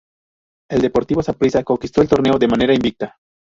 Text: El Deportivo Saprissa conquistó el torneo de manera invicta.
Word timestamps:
El 0.67 0.81
Deportivo 0.81 1.21
Saprissa 1.21 1.63
conquistó 1.63 2.01
el 2.01 2.07
torneo 2.09 2.39
de 2.39 2.47
manera 2.47 2.73
invicta. 2.73 3.19